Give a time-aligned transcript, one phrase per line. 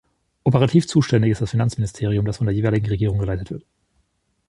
[0.45, 3.65] Operativ zuständig ist das Finanzministerium, das von der jeweiligen Regierung geleitet wird.